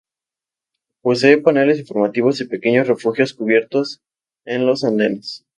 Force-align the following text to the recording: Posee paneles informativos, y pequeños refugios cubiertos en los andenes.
Posee 1.03 1.37
paneles 1.37 1.77
informativos, 1.77 2.41
y 2.41 2.45
pequeños 2.47 2.87
refugios 2.87 3.35
cubiertos 3.35 4.01
en 4.45 4.65
los 4.65 4.83
andenes. 4.83 5.45